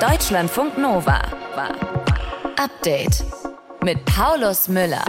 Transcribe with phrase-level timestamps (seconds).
[0.00, 1.20] Deutschlandfunk Nova.
[2.56, 3.22] Update
[3.84, 5.04] mit Paulus Müller.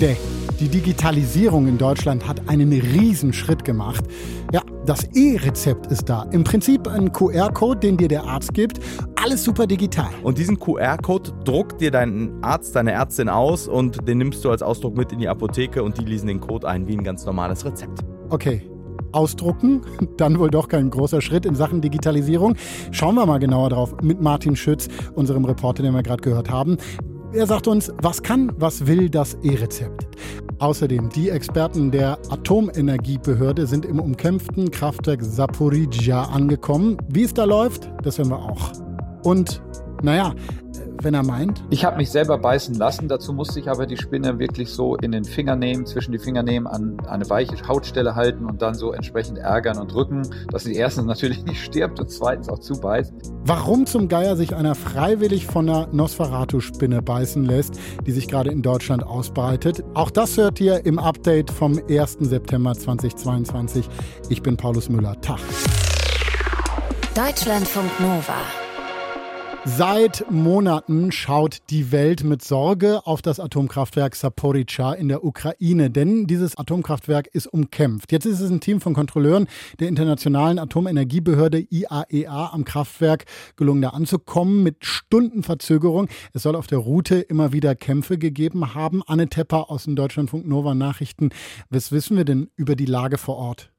[0.00, 0.16] Der
[0.58, 4.04] die Digitalisierung in Deutschland hat einen Riesenschritt gemacht.
[4.52, 6.24] Ja, das E-Rezept ist da.
[6.32, 8.80] Im Prinzip ein QR-Code, den dir der Arzt gibt.
[9.22, 10.10] Alles super digital.
[10.24, 14.62] Und diesen QR-Code druckt dir dein Arzt, deine Ärztin aus und den nimmst du als
[14.62, 17.64] Ausdruck mit in die Apotheke und die lesen den Code ein wie ein ganz normales
[17.64, 18.00] Rezept.
[18.30, 18.68] Okay,
[19.12, 19.82] ausdrucken.
[20.16, 22.56] Dann wohl doch kein großer Schritt in Sachen Digitalisierung.
[22.90, 26.76] Schauen wir mal genauer drauf mit Martin Schütz, unserem Reporter, den wir gerade gehört haben.
[27.32, 30.06] Er sagt uns, was kann, was will das E-Rezept?
[30.58, 36.98] Außerdem, die Experten der Atomenergiebehörde sind im umkämpften Kraftwerk Saporizhia angekommen.
[37.08, 38.72] Wie es da läuft, das hören wir auch.
[39.24, 39.62] Und
[40.02, 40.34] naja,
[41.04, 41.64] wenn er meint?
[41.70, 43.08] Ich habe mich selber beißen lassen.
[43.08, 46.42] Dazu musste ich aber die Spinne wirklich so in den Finger nehmen, zwischen die Finger
[46.42, 50.74] nehmen, an eine weiche Hautstelle halten und dann so entsprechend ärgern und drücken, dass sie
[50.74, 53.12] erstens natürlich nicht stirbt und zweitens auch zubeißt.
[53.44, 57.74] Warum zum Geier sich einer freiwillig von einer Nosferatu-Spinne beißen lässt,
[58.06, 59.84] die sich gerade in Deutschland ausbreitet?
[59.94, 62.18] Auch das hört ihr im Update vom 1.
[62.20, 63.88] September 2022.
[64.28, 65.20] Ich bin Paulus Müller.
[65.20, 65.40] Tag.
[67.14, 68.61] Deutschlandfunk Nova.
[69.64, 76.26] Seit Monaten schaut die Welt mit Sorge auf das Atomkraftwerk Saporica in der Ukraine, denn
[76.26, 78.10] dieses Atomkraftwerk ist umkämpft.
[78.10, 79.46] Jetzt ist es ein Team von Kontrolleuren
[79.78, 83.24] der Internationalen Atomenergiebehörde IAEA e am Kraftwerk
[83.54, 86.08] gelungen, da anzukommen mit Stundenverzögerung.
[86.32, 89.02] Es soll auf der Route immer wieder Kämpfe gegeben haben.
[89.06, 91.30] Anne Tepper aus den Deutschlandfunk Nova Nachrichten.
[91.70, 93.71] Was wissen wir denn über die Lage vor Ort?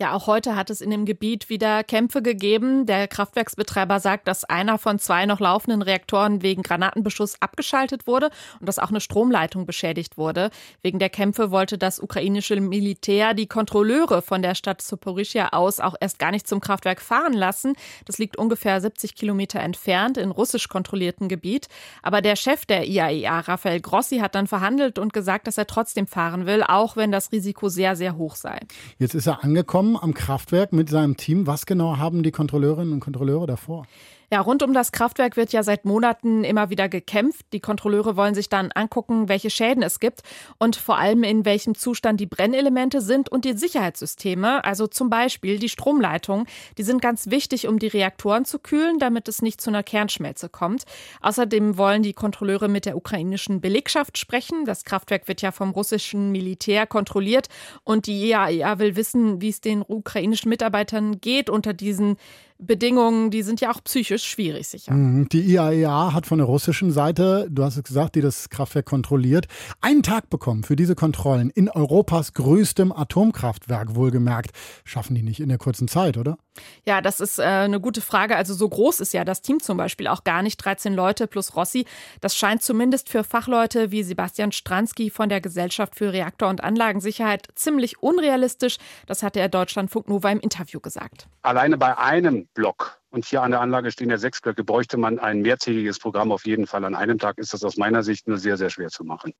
[0.00, 2.86] Ja, auch heute hat es in dem Gebiet wieder Kämpfe gegeben.
[2.86, 8.66] Der Kraftwerksbetreiber sagt, dass einer von zwei noch laufenden Reaktoren wegen Granatenbeschuss abgeschaltet wurde und
[8.66, 10.48] dass auch eine Stromleitung beschädigt wurde.
[10.80, 15.96] Wegen der Kämpfe wollte das ukrainische Militär die Kontrolleure von der Stadt Saporischia aus auch
[16.00, 17.74] erst gar nicht zum Kraftwerk fahren lassen.
[18.06, 21.68] Das liegt ungefähr 70 Kilometer entfernt in russisch kontrollierten Gebiet.
[22.02, 26.06] Aber der Chef der IAEA, Rafael Grossi, hat dann verhandelt und gesagt, dass er trotzdem
[26.06, 28.60] fahren will, auch wenn das Risiko sehr, sehr hoch sei.
[28.98, 31.46] Jetzt ist er angekommen am Kraftwerk mit seinem Team.
[31.46, 33.86] Was genau haben die Kontrolleurinnen und Kontrolleure davor?
[34.32, 37.46] Ja, rund um das Kraftwerk wird ja seit Monaten immer wieder gekämpft.
[37.52, 40.22] Die Kontrolleure wollen sich dann angucken, welche Schäden es gibt
[40.58, 45.58] und vor allem in welchem Zustand die Brennelemente sind und die Sicherheitssysteme, also zum Beispiel
[45.58, 46.46] die Stromleitungen.
[46.78, 50.48] Die sind ganz wichtig, um die Reaktoren zu kühlen, damit es nicht zu einer Kernschmelze
[50.48, 50.84] kommt.
[51.22, 54.64] Außerdem wollen die Kontrolleure mit der ukrainischen Belegschaft sprechen.
[54.64, 57.48] Das Kraftwerk wird ja vom russischen Militär kontrolliert
[57.82, 62.16] und die IAEA e will wissen, wie es den ukrainischen Mitarbeitern geht unter diesen
[62.60, 64.92] Bedingungen, die sind ja auch psychisch schwierig, sicher.
[64.92, 65.28] Mhm.
[65.30, 69.46] Die IAEA hat von der russischen Seite, du hast es gesagt, die das Kraftwerk kontrolliert,
[69.80, 74.50] einen Tag bekommen für diese Kontrollen in Europas größtem Atomkraftwerk, wohlgemerkt.
[74.84, 76.36] Schaffen die nicht in der kurzen Zeit, oder?
[76.84, 78.36] Ja, das ist äh, eine gute Frage.
[78.36, 80.56] Also so groß ist ja das Team zum Beispiel auch gar nicht.
[80.58, 81.86] 13 Leute plus Rossi.
[82.20, 87.48] Das scheint zumindest für Fachleute wie Sebastian Stransky von der Gesellschaft für Reaktor- und Anlagensicherheit
[87.54, 88.76] ziemlich unrealistisch.
[89.06, 91.26] Das hat er Deutschlandfunk Nova im Interview gesagt.
[91.42, 94.62] Alleine bei einem Block und hier an der Anlage stehen ja sechs Blöcke.
[94.62, 96.84] Bräuchte man ein mehrtägiges Programm auf jeden Fall.
[96.84, 99.32] An einem Tag ist das aus meiner Sicht nur sehr, sehr schwer zu machen.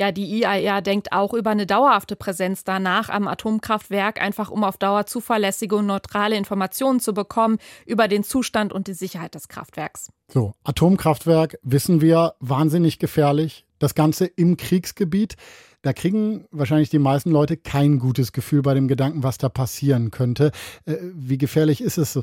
[0.00, 4.76] Ja, die IAEA denkt auch über eine dauerhafte Präsenz danach am Atomkraftwerk, einfach um auf
[4.76, 10.10] Dauer zuverlässige und neutrale Informationen zu bekommen über den Zustand und die Sicherheit des Kraftwerks.
[10.28, 13.64] So, Atomkraftwerk wissen wir, wahnsinnig gefährlich.
[13.80, 15.36] Das Ganze im Kriegsgebiet.
[15.82, 20.10] Da kriegen wahrscheinlich die meisten Leute kein gutes Gefühl bei dem Gedanken, was da passieren
[20.10, 20.50] könnte.
[20.86, 22.18] Äh, wie gefährlich ist es?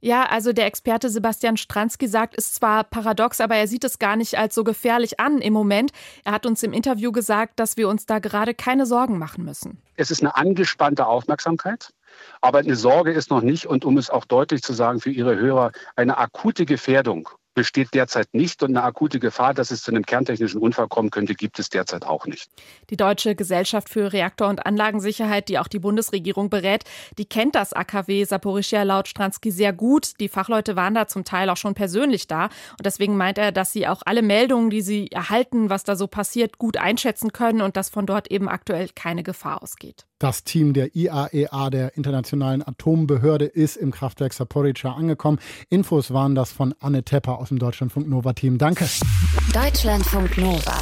[0.00, 4.16] Ja, also der Experte Sebastian Stransky sagt, ist zwar paradox, aber er sieht es gar
[4.16, 5.90] nicht als so gefährlich an im Moment.
[6.24, 9.82] Er hat uns im Interview gesagt, dass wir uns da gerade keine Sorgen machen müssen.
[9.96, 11.92] Es ist eine angespannte Aufmerksamkeit.
[12.40, 15.36] Aber eine Sorge ist noch nicht, und um es auch deutlich zu sagen für Ihre
[15.36, 20.04] Hörer, eine akute Gefährdung besteht derzeit nicht und eine akute Gefahr, dass es zu einem
[20.04, 22.50] kerntechnischen Unfall kommen könnte, gibt es derzeit auch nicht.
[22.90, 26.84] Die Deutsche Gesellschaft für Reaktor- und Anlagensicherheit, die auch die Bundesregierung berät,
[27.18, 30.20] die kennt das AKW Saporischia laut Stransky sehr gut.
[30.20, 33.72] Die Fachleute waren da zum Teil auch schon persönlich da und deswegen meint er, dass
[33.72, 37.76] sie auch alle Meldungen, die sie erhalten, was da so passiert, gut einschätzen können und
[37.76, 40.06] dass von dort eben aktuell keine Gefahr ausgeht.
[40.18, 45.38] Das Team der IAEA, e der Internationalen Atombehörde, ist im Kraftwerk Saporica angekommen.
[45.70, 48.58] Infos waren das von Anne Tepper aus dem Deutschlandfunk Nova Team.
[48.58, 48.88] Danke.
[49.52, 50.78] Deutschlandfunk Nova.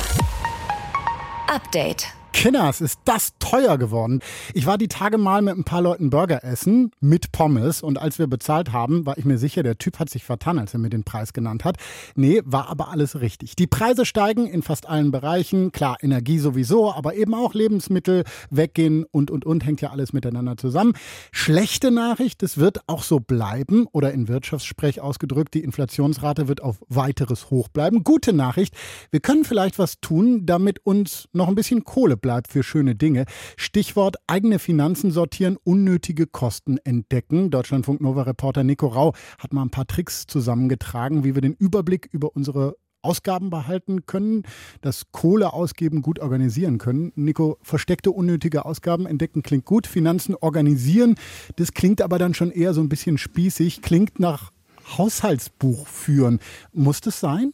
[1.49, 2.22] Update.
[2.32, 4.20] Kinners, ist das teuer geworden.
[4.55, 8.19] Ich war die Tage mal mit ein paar Leuten Burger essen mit Pommes und als
[8.19, 10.90] wir bezahlt haben, war ich mir sicher, der Typ hat sich vertan, als er mir
[10.90, 11.76] den Preis genannt hat.
[12.17, 13.56] Nee, war aber alles richtig.
[13.56, 15.73] Die Preise steigen in fast allen Bereichen.
[15.73, 20.56] Klar, Energie sowieso, aber eben auch Lebensmittel weggehen und und und hängt ja alles miteinander
[20.56, 20.94] zusammen.
[21.31, 26.82] Schlechte Nachricht, es wird auch so bleiben oder in Wirtschaftssprech ausgedrückt, die Inflationsrate wird auf
[26.88, 28.05] weiteres Hoch bleiben.
[28.05, 28.75] Gute Nachricht,
[29.11, 33.27] wir können vielleicht was tun, damit uns noch ein bisschen Kohle bleibt für schöne Dinge.
[33.59, 37.51] Stichwort eigene Finanzen sortieren, unnötige Kosten entdecken.
[37.51, 42.09] Deutschlandfunk Nova Reporter Nico Rau hat mal ein paar Tricks zusammengetragen, wie wir den Überblick
[42.11, 44.45] über unsere Ausgaben behalten können,
[44.81, 47.13] das Kohle ausgeben gut organisieren können.
[47.17, 51.17] Nico, versteckte unnötige Ausgaben entdecken klingt gut, Finanzen organisieren,
[51.57, 54.53] das klingt aber dann schon eher so ein bisschen spießig, klingt nach
[54.97, 56.39] Haushaltsbuch führen.
[56.73, 57.53] Muss das sein?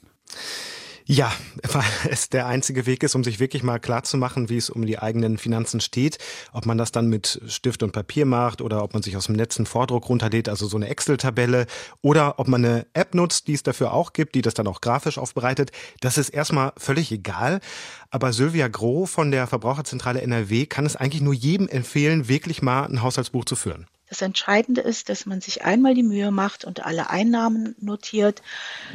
[1.11, 1.33] Ja,
[1.73, 4.69] weil es der einzige Weg ist, um sich wirklich mal klar zu machen, wie es
[4.69, 6.19] um die eigenen Finanzen steht.
[6.53, 9.37] Ob man das dann mit Stift und Papier macht oder ob man sich aus dem
[9.37, 11.67] Netz einen Vordruck runterlädt, also so eine Excel-Tabelle,
[12.03, 14.83] oder ob man eine App nutzt, die es dafür auch gibt, die das dann auch
[14.83, 15.73] grafisch aufbereitet.
[16.03, 17.61] Das ist erstmal völlig egal.
[18.11, 22.85] Aber Sylvia Groh von der Verbraucherzentrale NRW kann es eigentlich nur jedem empfehlen, wirklich mal
[22.85, 23.87] ein Haushaltsbuch zu führen.
[24.09, 28.43] Das Entscheidende ist, dass man sich einmal die Mühe macht und alle Einnahmen notiert,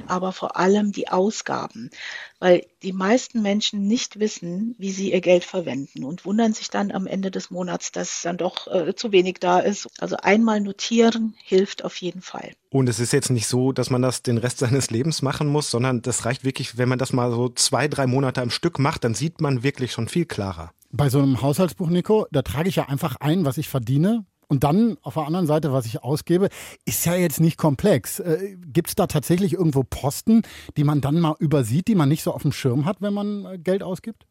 [0.07, 1.91] aber vor allem die Ausgaben,
[2.39, 6.91] weil die meisten Menschen nicht wissen, wie sie ihr Geld verwenden und wundern sich dann
[6.91, 9.87] am Ende des Monats, dass dann doch äh, zu wenig da ist.
[9.99, 12.51] Also einmal notieren hilft auf jeden Fall.
[12.69, 15.69] Und es ist jetzt nicht so, dass man das den Rest seines Lebens machen muss,
[15.69, 19.03] sondern das reicht wirklich, wenn man das mal so zwei, drei Monate am Stück macht,
[19.03, 20.71] dann sieht man wirklich schon viel klarer.
[20.91, 24.63] Bei so einem Haushaltsbuch, Nico, da trage ich ja einfach ein, was ich verdiene und
[24.63, 26.49] dann auf der anderen Seite, was ich ausgebe,
[26.85, 28.19] ist ja jetzt nicht komplex.
[28.19, 30.43] Äh, Gibt es da tatsächlich irgendwo Posten,
[30.77, 33.45] die man dann mal übersieht, die man nicht so auf dem Schirm hat, wenn man
[33.45, 34.25] äh, Geld ausgibt?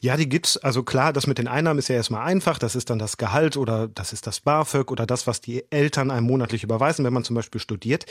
[0.00, 0.56] Ja, die gibt's.
[0.56, 2.58] Also klar, das mit den Einnahmen ist ja erstmal einfach.
[2.58, 6.10] Das ist dann das Gehalt oder das ist das BAföG oder das, was die Eltern
[6.10, 8.06] einem monatlich überweisen, wenn man zum Beispiel studiert.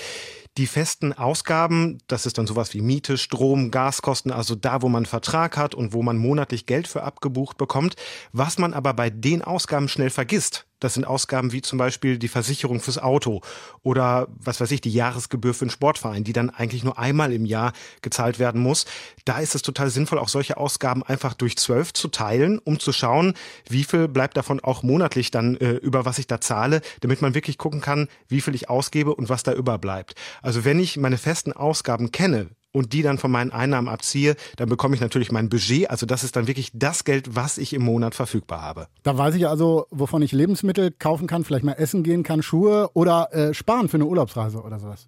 [0.57, 5.05] Die festen Ausgaben, das ist dann sowas wie Miete, Strom, Gaskosten, also da, wo man
[5.05, 7.95] Vertrag hat und wo man monatlich Geld für abgebucht bekommt.
[8.31, 12.27] Was man aber bei den Ausgaben schnell vergisst, das sind Ausgaben wie zum Beispiel die
[12.27, 13.41] Versicherung fürs Auto
[13.83, 17.45] oder was weiß ich, die Jahresgebühr für einen Sportverein, die dann eigentlich nur einmal im
[17.45, 18.85] Jahr gezahlt werden muss.
[19.25, 22.91] Da ist es total sinnvoll, auch solche Ausgaben einfach durch zwölf zu teilen, um zu
[22.91, 23.33] schauen,
[23.69, 27.33] wie viel bleibt davon auch monatlich dann äh, über was ich da zahle, damit man
[27.33, 30.15] wirklich gucken kann, wie viel ich ausgebe und was da überbleibt.
[30.41, 34.69] Also wenn ich meine festen Ausgaben kenne, und die dann von meinen Einnahmen abziehe, dann
[34.69, 35.89] bekomme ich natürlich mein Budget.
[35.89, 38.87] Also das ist dann wirklich das Geld, was ich im Monat verfügbar habe.
[39.03, 42.89] Da weiß ich also, wovon ich Lebensmittel kaufen kann, vielleicht mal essen gehen kann, Schuhe
[42.93, 45.07] oder äh, sparen für eine Urlaubsreise oder sowas.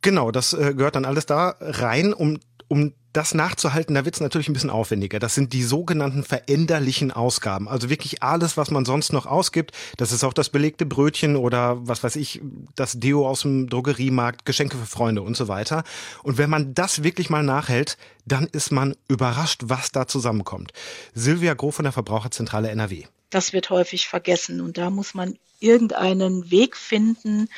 [0.00, 2.38] Genau, das äh, gehört dann alles da rein, um
[2.68, 5.18] um das nachzuhalten, da wird es natürlich ein bisschen aufwendiger.
[5.18, 7.68] Das sind die sogenannten veränderlichen Ausgaben.
[7.68, 9.72] Also wirklich alles, was man sonst noch ausgibt.
[9.96, 12.40] Das ist auch das belegte Brötchen oder was weiß ich,
[12.76, 15.82] das Deo aus dem Drogeriemarkt, Geschenke für Freunde und so weiter.
[16.22, 20.72] Und wenn man das wirklich mal nachhält, dann ist man überrascht, was da zusammenkommt.
[21.12, 23.02] Silvia Groh von der Verbraucherzentrale NRW.
[23.30, 27.48] Das wird häufig vergessen und da muss man irgendeinen Weg finden,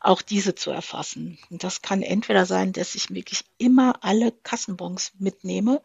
[0.00, 1.38] auch diese zu erfassen.
[1.50, 5.82] Und das kann entweder sein, dass ich wirklich immer alle Kassenbons mitnehme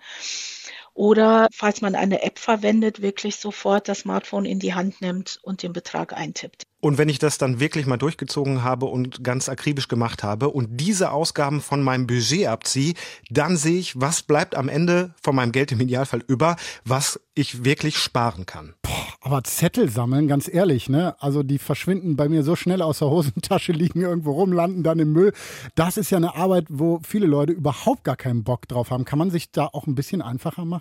[0.93, 5.63] oder falls man eine App verwendet, wirklich sofort das Smartphone in die Hand nimmt und
[5.63, 6.63] den Betrag eintippt.
[6.81, 10.81] Und wenn ich das dann wirklich mal durchgezogen habe und ganz akribisch gemacht habe und
[10.81, 12.95] diese Ausgaben von meinem Budget abziehe,
[13.29, 17.63] dann sehe ich, was bleibt am Ende von meinem Geld im Idealfall über, was ich
[17.63, 18.73] wirklich sparen kann.
[18.81, 18.91] Boah,
[19.21, 21.15] aber Zettel sammeln, ganz ehrlich, ne?
[21.19, 24.98] Also die verschwinden bei mir so schnell aus der Hosentasche, liegen irgendwo rum, landen dann
[24.98, 25.33] im Müll.
[25.75, 29.05] Das ist ja eine Arbeit, wo viele Leute überhaupt gar keinen Bock drauf haben.
[29.05, 30.80] Kann man sich da auch ein bisschen einfacher machen?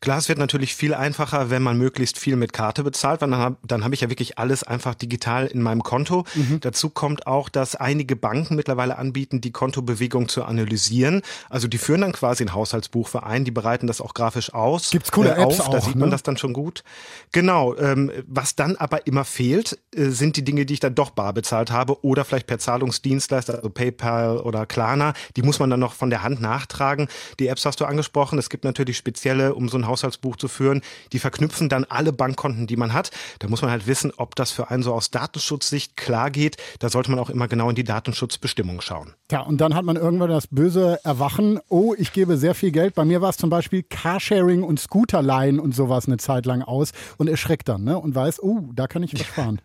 [0.00, 3.38] Klar, es wird natürlich viel einfacher, wenn man möglichst viel mit Karte bezahlt, weil dann
[3.38, 6.24] habe hab ich ja wirklich alles einfach digital in meinem Konto.
[6.34, 6.60] Mhm.
[6.60, 11.22] Dazu kommt auch, dass einige Banken mittlerweile anbieten, die Kontobewegung zu analysieren.
[11.48, 14.90] Also die führen dann quasi ein Haushaltsbuch für ein, die bereiten das auch grafisch aus.
[14.90, 16.12] Gibt's coole äh, Apps auf, auch, da sieht man ne?
[16.12, 16.84] das dann schon gut.
[17.32, 21.10] Genau, ähm, was dann aber immer fehlt, äh, sind die Dinge, die ich dann doch
[21.10, 25.14] bar bezahlt habe oder vielleicht per Zahlungsdienstleister, also PayPal oder Klarna.
[25.36, 27.08] Die muss man dann noch von der Hand nachtragen.
[27.38, 28.38] Die Apps hast du angesprochen.
[28.38, 28.98] Es gibt natürlich
[29.34, 30.80] spezielle, um so ein Haushaltsbuch zu führen.
[31.12, 33.10] Die verknüpfen dann alle Bankkonten, die man hat.
[33.40, 36.56] Da muss man halt wissen, ob das für einen so aus Datenschutzsicht klar geht.
[36.78, 39.14] Da sollte man auch immer genau in die Datenschutzbestimmung schauen.
[39.30, 41.58] Ja, und dann hat man irgendwann das böse Erwachen.
[41.68, 42.94] Oh, ich gebe sehr viel Geld.
[42.94, 46.92] Bei mir war es zum Beispiel Carsharing und Scooterleihen und sowas eine Zeit lang aus
[47.18, 47.98] und erschreckt dann ne?
[47.98, 49.60] und weiß, oh, da kann ich was sparen.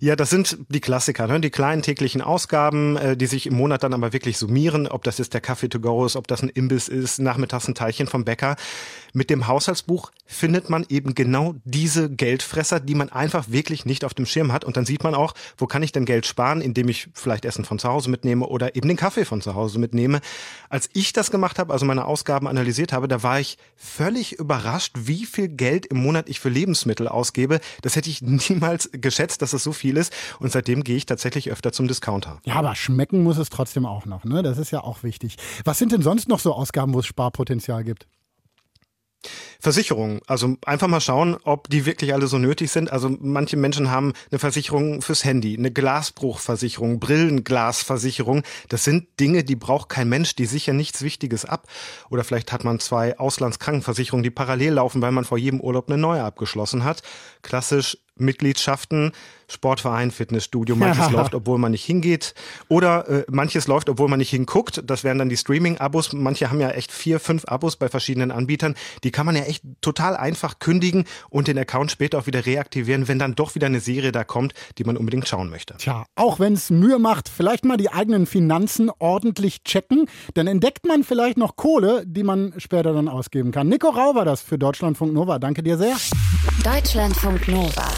[0.00, 1.40] Ja, das sind die Klassiker, ne?
[1.40, 5.18] die kleinen täglichen Ausgaben, äh, die sich im Monat dann aber wirklich summieren, ob das
[5.18, 8.24] jetzt der Kaffee to go ist, ob das ein Imbiss ist, nachmittags ein Teilchen vom
[8.24, 8.56] Bäcker.
[9.12, 14.14] Mit dem Haushaltsbuch findet man eben genau diese Geldfresser, die man einfach wirklich nicht auf
[14.14, 14.64] dem Schirm hat.
[14.64, 17.64] Und dann sieht man auch, wo kann ich denn Geld sparen, indem ich vielleicht Essen
[17.64, 20.20] von zu Hause mitnehme oder eben den Kaffee von zu Hause mitnehme.
[20.68, 24.92] Als ich das gemacht habe, also meine Ausgaben analysiert habe, da war ich völlig überrascht,
[24.96, 27.60] wie viel Geld im Monat ich für Lebensmittel ausgebe.
[27.82, 30.12] Das hätte ich niemals geschätzt, dass es so viel ist.
[30.38, 32.40] Und seitdem gehe ich tatsächlich öfter zum Discounter.
[32.44, 34.24] Ja, aber schmecken muss es trotzdem auch noch.
[34.24, 34.42] Ne?
[34.42, 35.36] Das ist ja auch wichtig.
[35.64, 38.06] Was sind denn sonst noch so Ausgaben, wo es Sparpotenzial gibt?
[39.60, 40.20] Versicherungen.
[40.26, 42.90] Also einfach mal schauen, ob die wirklich alle so nötig sind.
[42.90, 48.42] Also manche Menschen haben eine Versicherung fürs Handy, eine Glasbruchversicherung, Brillenglasversicherung.
[48.70, 51.68] Das sind Dinge, die braucht kein Mensch, die sichern nichts Wichtiges ab.
[52.08, 55.98] Oder vielleicht hat man zwei Auslandskrankenversicherungen, die parallel laufen, weil man vor jedem Urlaub eine
[55.98, 57.02] neue abgeschlossen hat.
[57.42, 59.12] Klassisch Mitgliedschaften,
[59.48, 61.10] Sportverein, Fitnessstudio, manches ja.
[61.18, 62.34] läuft, obwohl man nicht hingeht.
[62.68, 64.82] Oder äh, manches läuft, obwohl man nicht hinguckt.
[64.84, 66.12] Das wären dann die Streaming-Abos.
[66.12, 68.74] Manche haben ja echt vier, fünf Abos bei verschiedenen Anbietern.
[69.04, 73.08] Die kann man ja echt total einfach kündigen und den Account später auch wieder reaktivieren,
[73.08, 75.76] wenn dann doch wieder eine Serie da kommt, die man unbedingt schauen möchte.
[75.78, 80.06] Tja, auch wenn es Mühe macht, vielleicht mal die eigenen Finanzen ordentlich checken.
[80.34, 83.68] Dann entdeckt man vielleicht noch Kohle, die man später dann ausgeben kann.
[83.68, 85.38] Nico Rau war das für Deutschlandfunk Nova.
[85.38, 85.96] Danke dir sehr.
[86.64, 87.88] Deutschlandfunk Nova.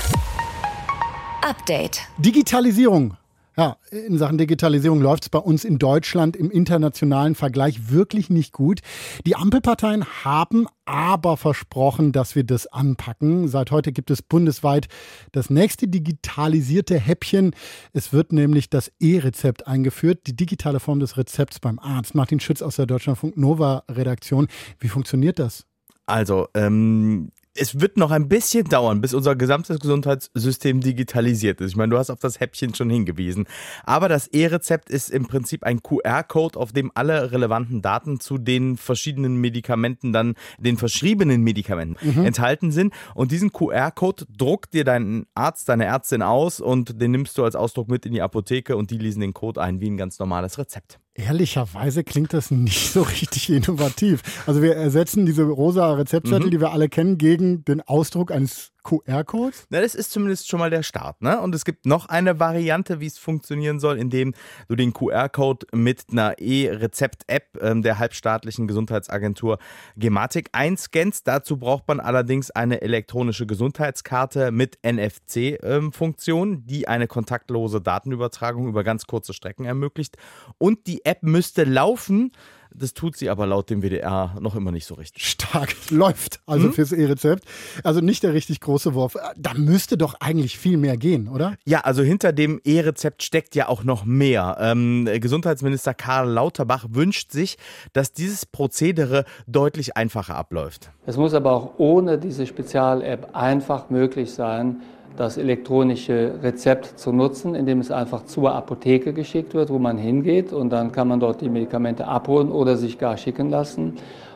[1.42, 2.02] Update.
[2.18, 3.16] Digitalisierung.
[3.56, 8.52] Ja, in Sachen Digitalisierung läuft es bei uns in Deutschland im internationalen Vergleich wirklich nicht
[8.52, 8.80] gut.
[9.26, 13.48] Die Ampelparteien haben aber versprochen, dass wir das anpacken.
[13.48, 14.86] Seit heute gibt es bundesweit
[15.32, 17.56] das nächste digitalisierte Häppchen.
[17.92, 22.14] Es wird nämlich das E-Rezept eingeführt, die digitale Form des Rezepts beim Arzt.
[22.14, 24.46] Martin Schütz aus der Deutschlandfunk Nova Redaktion.
[24.78, 25.66] Wie funktioniert das?
[26.06, 31.72] Also, ähm, es wird noch ein bisschen dauern, bis unser gesamtes Gesundheitssystem digitalisiert ist.
[31.72, 33.46] Ich meine, du hast auf das Häppchen schon hingewiesen.
[33.84, 38.76] Aber das E-Rezept ist im Prinzip ein QR-Code, auf dem alle relevanten Daten zu den
[38.78, 42.24] verschiedenen Medikamenten dann, den verschriebenen Medikamenten mhm.
[42.24, 42.94] enthalten sind.
[43.14, 47.54] Und diesen QR-Code druckt dir dein Arzt, deine Ärztin aus und den nimmst du als
[47.54, 50.58] Ausdruck mit in die Apotheke und die lesen den Code ein wie ein ganz normales
[50.58, 50.98] Rezept.
[51.14, 54.22] Ehrlicherweise klingt das nicht so richtig innovativ.
[54.46, 56.50] Also wir ersetzen diese rosa Rezeptzettel, mhm.
[56.50, 59.66] die wir alle kennen, gegen den Ausdruck eines QR-Codes?
[59.70, 61.22] Na, das ist zumindest schon mal der Start.
[61.22, 61.40] Ne?
[61.40, 64.34] Und es gibt noch eine Variante, wie es funktionieren soll, indem
[64.68, 69.58] du den QR-Code mit einer E-Rezept-App ähm, der halbstaatlichen Gesundheitsagentur
[69.96, 71.26] Gematik einscannst.
[71.26, 78.84] Dazu braucht man allerdings eine elektronische Gesundheitskarte mit NFC-Funktion, ähm, die eine kontaktlose Datenübertragung über
[78.84, 80.16] ganz kurze Strecken ermöglicht.
[80.58, 82.32] Und die App müsste laufen
[82.74, 85.26] das tut sie aber laut dem WDR noch immer nicht so richtig.
[85.26, 85.74] Stark.
[85.90, 86.72] Läuft also mhm.
[86.72, 87.44] fürs E-Rezept.
[87.84, 89.16] Also nicht der richtig große Wurf.
[89.36, 91.54] Da müsste doch eigentlich viel mehr gehen, oder?
[91.64, 94.56] Ja, also hinter dem E-Rezept steckt ja auch noch mehr.
[94.60, 97.58] Ähm, Gesundheitsminister Karl Lauterbach wünscht sich,
[97.92, 100.90] dass dieses Prozedere deutlich einfacher abläuft.
[101.06, 104.82] Es muss aber auch ohne diese Spezial-App einfach möglich sein,
[105.16, 110.52] das elektronische Rezept zu nutzen, indem es einfach zur Apotheke geschickt wird, wo man hingeht
[110.52, 113.94] und dann kann man dort die Medikamente abholen oder sich gar schicken lassen.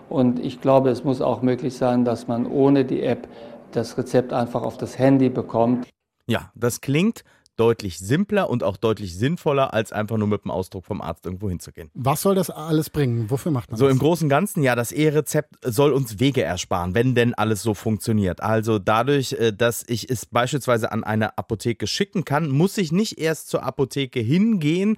[0.08, 3.26] Und ich glaube, es muss auch möglich sein, dass man ohne die App
[3.72, 5.86] das Rezept einfach auf das Handy bekommt.
[6.28, 7.24] Ja, das klingt
[7.56, 11.48] deutlich simpler und auch deutlich sinnvoller, als einfach nur mit dem Ausdruck vom Arzt irgendwo
[11.48, 11.90] hinzugehen.
[11.94, 13.30] Was soll das alles bringen?
[13.30, 13.90] Wofür macht man so, das?
[13.90, 17.62] So im Großen und Ganzen, ja, das E-Rezept soll uns Wege ersparen, wenn denn alles
[17.62, 18.42] so funktioniert.
[18.42, 23.18] Also dadurch, äh, dass ich es beispielsweise an eine Apotheke schicken kann, muss ich nicht
[23.18, 24.96] erst zur Apotheke hingehen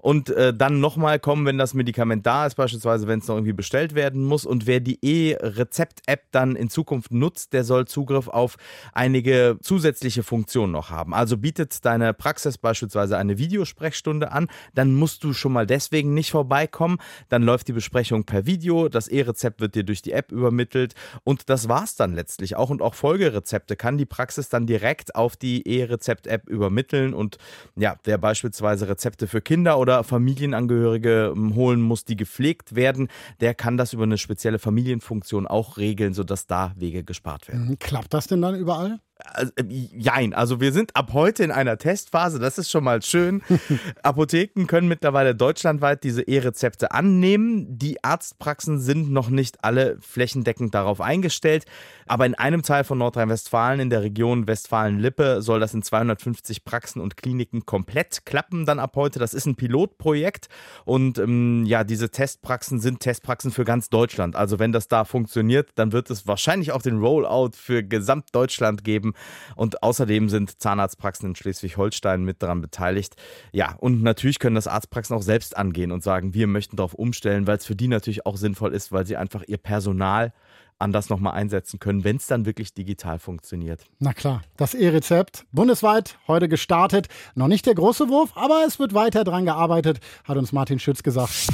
[0.00, 3.52] und äh, dann nochmal kommen, wenn das Medikament da ist, beispielsweise wenn es noch irgendwie
[3.52, 4.46] bestellt werden muss.
[4.46, 8.56] Und wer die E-Rezept-App dann in Zukunft nutzt, der soll Zugriff auf
[8.92, 11.14] einige zusätzliche Funktionen noch haben.
[11.14, 16.30] Also bietet deine Praxis beispielsweise eine Videosprechstunde an, dann musst du schon mal deswegen nicht
[16.30, 16.98] vorbeikommen.
[17.28, 21.50] Dann läuft die Besprechung per Video, das E-Rezept wird dir durch die App übermittelt und
[21.50, 22.70] das war's dann letztlich auch.
[22.70, 27.36] Und auch Folgerezepte kann die Praxis dann direkt auf die E-Rezept-App übermitteln und
[27.76, 33.08] ja, wer beispielsweise Rezepte für Kinder oder oder Familienangehörige ähm, holen muss, die gepflegt werden,
[33.40, 37.70] der kann das über eine spezielle Familienfunktion auch regeln, sodass da Wege gespart werden.
[37.70, 37.78] Mhm.
[37.80, 39.00] Klappt das denn dann überall?
[39.24, 43.02] Also, äh, jein, also wir sind ab heute in einer Testphase, das ist schon mal
[43.02, 43.42] schön.
[44.02, 47.78] Apotheken können mittlerweile deutschlandweit diese E-Rezepte annehmen.
[47.78, 51.64] Die Arztpraxen sind noch nicht alle flächendeckend darauf eingestellt,
[52.06, 57.00] aber in einem Teil von Nordrhein-Westfalen, in der Region Westfalen-Lippe, soll das in 250 Praxen
[57.00, 59.18] und Kliniken komplett klappen dann ab heute.
[59.18, 60.48] Das ist ein Pilotprojekt
[60.84, 64.36] und ähm, ja, diese Testpraxen sind Testpraxen für ganz Deutschland.
[64.36, 69.09] Also wenn das da funktioniert, dann wird es wahrscheinlich auch den Rollout für Gesamtdeutschland geben
[69.10, 69.54] geben.
[69.56, 73.16] Und außerdem sind Zahnarztpraxen in Schleswig-Holstein mit daran beteiligt.
[73.52, 77.46] Ja, und natürlich können das Arztpraxen auch selbst angehen und sagen, wir möchten darauf umstellen,
[77.46, 80.32] weil es für die natürlich auch sinnvoll ist, weil sie einfach ihr Personal
[80.78, 83.84] anders nochmal einsetzen können, wenn es dann wirklich digital funktioniert.
[83.98, 87.08] Na klar, das E-Rezept bundesweit heute gestartet.
[87.34, 91.02] Noch nicht der große Wurf, aber es wird weiter dran gearbeitet, hat uns Martin Schütz
[91.02, 91.48] gesagt.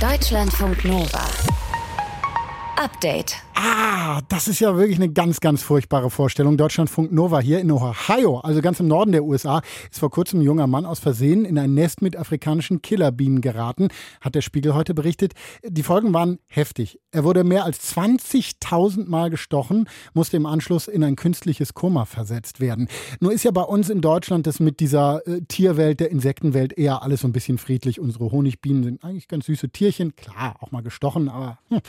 [0.00, 1.28] Deutschlandfunk Nova.
[2.80, 3.36] Update.
[3.62, 6.56] Ah, das ist ja wirklich eine ganz, ganz furchtbare Vorstellung.
[6.56, 9.60] Deutschlandfunk Nova hier in Ohio, also ganz im Norden der USA,
[9.90, 13.88] ist vor kurzem ein junger Mann aus Versehen in ein Nest mit afrikanischen Killerbienen geraten,
[14.22, 15.34] hat der Spiegel heute berichtet.
[15.62, 16.98] Die Folgen waren heftig.
[17.10, 22.60] Er wurde mehr als 20.000 Mal gestochen, musste im Anschluss in ein künstliches Koma versetzt
[22.60, 22.88] werden.
[23.20, 27.02] Nur ist ja bei uns in Deutschland das mit dieser äh, Tierwelt, der Insektenwelt eher
[27.02, 28.00] alles so ein bisschen friedlich.
[28.00, 30.16] Unsere Honigbienen sind eigentlich ganz süße Tierchen.
[30.16, 31.80] Klar, auch mal gestochen, aber hm,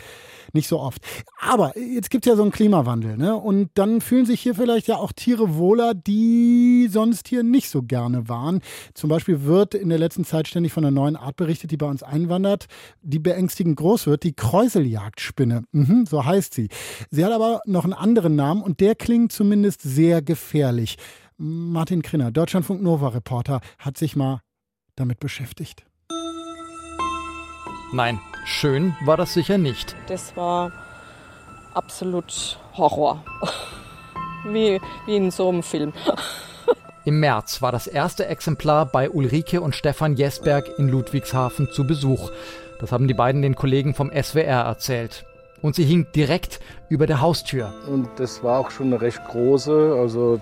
[0.51, 1.05] nicht so oft.
[1.39, 3.35] Aber jetzt gibt es ja so einen Klimawandel, ne?
[3.35, 7.83] Und dann fühlen sich hier vielleicht ja auch Tiere wohler, die sonst hier nicht so
[7.83, 8.61] gerne waren.
[8.93, 11.87] Zum Beispiel wird in der letzten Zeit ständig von einer neuen Art berichtet, die bei
[11.87, 12.67] uns einwandert,
[13.01, 15.63] die beängstigend groß wird, die Kräuseljagdspinne.
[15.71, 16.69] Mhm, so heißt sie.
[17.09, 20.97] Sie hat aber noch einen anderen Namen und der klingt zumindest sehr gefährlich.
[21.37, 24.41] Martin Krinner, Deutschlandfunk Nova Reporter, hat sich mal
[24.95, 25.85] damit beschäftigt.
[27.93, 29.95] Nein, schön war das sicher nicht.
[30.07, 30.71] Das war
[31.73, 33.23] absolut Horror.
[34.45, 35.93] wie, wie in so einem Film.
[37.05, 42.29] Im März war das erste Exemplar bei Ulrike und Stefan Jesberg in Ludwigshafen zu Besuch.
[42.79, 45.25] Das haben die beiden den Kollegen vom SWR erzählt.
[45.61, 47.73] Und sie hing direkt über der Haustür.
[47.87, 50.39] Und das war auch schon eine recht große, also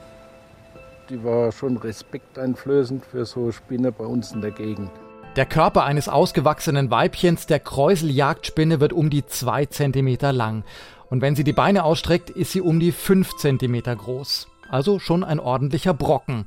[1.09, 4.91] die war schon respekteinflößend für so Spinne bei uns in der Gegend.
[5.35, 10.63] Der Körper eines ausgewachsenen Weibchens der Kräuseljagdspinne wird um die zwei Zentimeter lang.
[11.09, 14.47] Und wenn sie die Beine ausstreckt, ist sie um die fünf Zentimeter groß.
[14.69, 16.45] Also schon ein ordentlicher Brocken.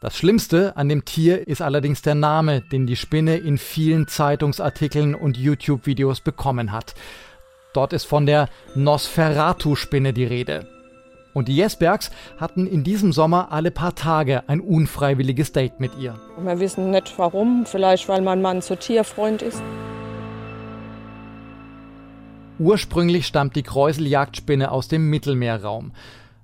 [0.00, 5.14] Das Schlimmste an dem Tier ist allerdings der Name, den die Spinne in vielen Zeitungsartikeln
[5.14, 6.94] und YouTube-Videos bekommen hat.
[7.72, 10.73] Dort ist von der Nosferatu-Spinne die Rede.
[11.34, 16.18] Und die Jesbergs hatten in diesem Sommer alle paar Tage ein unfreiwilliges Date mit ihr.
[16.38, 19.60] Wir wissen nicht warum, vielleicht weil mein Mann so Tierfreund ist.
[22.58, 25.92] Ursprünglich stammt die Kräuseljagdspinne aus dem Mittelmeerraum.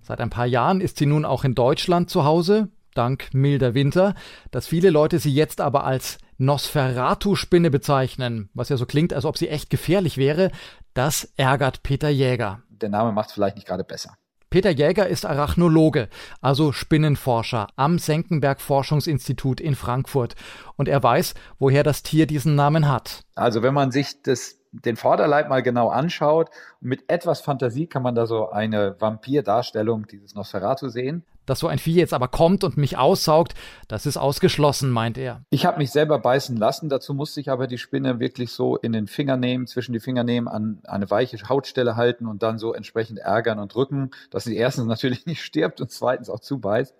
[0.02, 4.16] Seit ein paar Jahren ist sie nun auch in Deutschland zu Hause, dank milder Winter.
[4.50, 9.38] Dass viele Leute sie jetzt aber als Nosferatu-Spinne bezeichnen, was ja so klingt, als ob
[9.38, 10.50] sie echt gefährlich wäre,
[10.94, 12.62] das ärgert Peter Jäger.
[12.70, 14.14] Der Name macht es vielleicht nicht gerade besser.
[14.50, 16.08] Peter Jäger ist Arachnologe,
[16.40, 20.34] also Spinnenforscher am Senckenberg Forschungsinstitut in Frankfurt.
[20.76, 23.22] Und er weiß, woher das Tier diesen Namen hat.
[23.36, 28.16] Also wenn man sich das, den Vorderleib mal genau anschaut, mit etwas Fantasie kann man
[28.16, 31.24] da so eine Vampirdarstellung dieses Nosferatu sehen.
[31.50, 33.54] Dass so ein Vieh jetzt aber kommt und mich aussaugt,
[33.88, 35.42] das ist ausgeschlossen, meint er.
[35.50, 38.92] Ich habe mich selber beißen lassen, dazu musste ich aber die Spinne wirklich so in
[38.92, 42.72] den Finger nehmen, zwischen die Finger nehmen, an eine weiche Hautstelle halten und dann so
[42.72, 46.94] entsprechend ärgern und drücken, dass sie erstens natürlich nicht stirbt und zweitens auch zubeißt.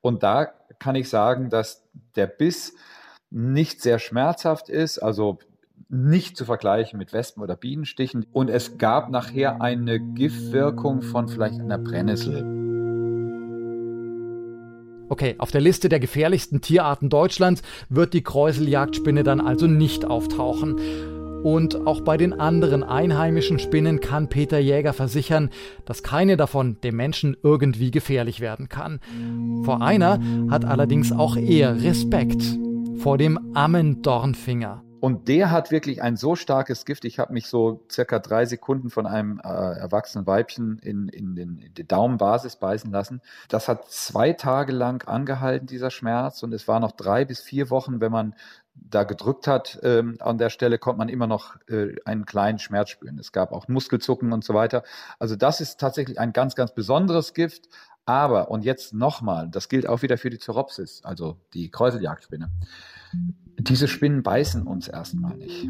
[0.00, 0.46] Und da
[0.80, 1.84] kann ich sagen, dass
[2.16, 2.74] der Biss
[3.30, 5.38] nicht sehr schmerzhaft ist, also
[5.88, 8.26] nicht zu vergleichen mit Wespen oder Bienenstichen.
[8.32, 12.61] Und es gab nachher eine Giftwirkung von vielleicht einer Brennnessel.
[15.12, 20.76] Okay, auf der Liste der gefährlichsten Tierarten Deutschlands wird die Kräuseljagdspinne dann also nicht auftauchen.
[21.42, 25.50] Und auch bei den anderen einheimischen Spinnen kann Peter Jäger versichern,
[25.84, 29.00] dass keine davon dem Menschen irgendwie gefährlich werden kann.
[29.64, 32.42] Vor einer hat allerdings auch er Respekt.
[32.96, 34.82] Vor dem Ammendornfinger.
[35.02, 37.04] Und der hat wirklich ein so starkes Gift.
[37.04, 41.58] Ich habe mich so circa drei Sekunden von einem äh, erwachsenen Weibchen in, in, den,
[41.58, 43.20] in die Daumenbasis beißen lassen.
[43.48, 46.44] Das hat zwei Tage lang angehalten, dieser Schmerz.
[46.44, 48.36] Und es war noch drei bis vier Wochen, wenn man
[48.74, 52.90] da gedrückt hat ähm, an der Stelle, konnte man immer noch äh, einen kleinen Schmerz
[52.90, 53.18] spüren.
[53.18, 54.84] Es gab auch Muskelzucken und so weiter.
[55.18, 57.68] Also das ist tatsächlich ein ganz, ganz besonderes Gift.
[58.04, 62.50] Aber, und jetzt nochmal, das gilt auch wieder für die Zoropsis, also die Kräuseljagdspinne.
[63.58, 65.68] Diese Spinnen beißen uns erstmal nicht.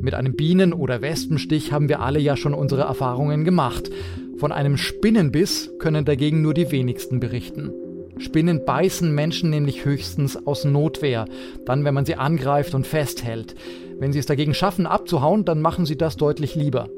[0.00, 3.90] Mit einem Bienen- oder Wespenstich haben wir alle ja schon unsere Erfahrungen gemacht.
[4.36, 7.72] Von einem Spinnenbiss können dagegen nur die wenigsten berichten.
[8.18, 11.26] Spinnen beißen Menschen nämlich höchstens aus Notwehr,
[11.64, 13.54] dann wenn man sie angreift und festhält.
[13.98, 16.88] Wenn sie es dagegen schaffen, abzuhauen, dann machen sie das deutlich lieber.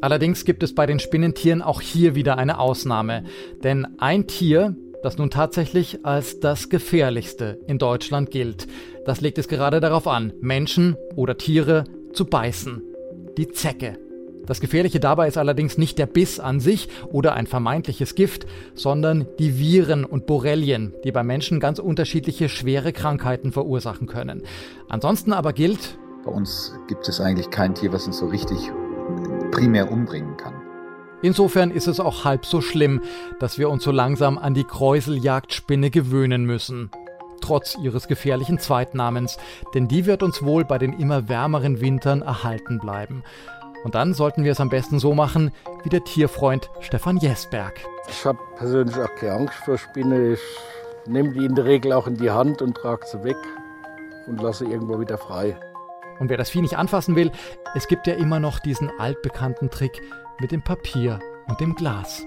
[0.00, 3.24] Allerdings gibt es bei den Spinnentieren auch hier wieder eine Ausnahme.
[3.62, 8.66] Denn ein Tier, das nun tatsächlich als das gefährlichste in Deutschland gilt.
[9.10, 12.80] Das legt es gerade darauf an, Menschen oder Tiere zu beißen.
[13.36, 13.98] Die Zecke.
[14.46, 18.46] Das Gefährliche dabei ist allerdings nicht der Biss an sich oder ein vermeintliches Gift,
[18.76, 24.44] sondern die Viren und Borrelien, die bei Menschen ganz unterschiedliche schwere Krankheiten verursachen können.
[24.88, 28.70] Ansonsten aber gilt, bei uns gibt es eigentlich kein Tier, was uns so richtig
[29.50, 30.54] primär umbringen kann.
[31.20, 33.02] Insofern ist es auch halb so schlimm,
[33.40, 36.90] dass wir uns so langsam an die Kräuseljagdspinne gewöhnen müssen.
[37.40, 39.38] Trotz ihres gefährlichen Zweitnamens,
[39.74, 43.22] denn die wird uns wohl bei den immer wärmeren Wintern erhalten bleiben.
[43.84, 47.80] Und dann sollten wir es am besten so machen wie der Tierfreund Stefan Jesberg.
[48.08, 50.34] Ich habe persönlich auch keine Angst vor Spinnen.
[50.34, 50.40] Ich
[51.06, 53.38] nehme die in der Regel auch in die Hand und trage sie weg
[54.26, 55.58] und lasse sie irgendwo wieder frei.
[56.18, 57.32] Und wer das Vieh nicht anfassen will,
[57.74, 60.02] es gibt ja immer noch diesen altbekannten Trick
[60.40, 62.26] mit dem Papier und dem Glas.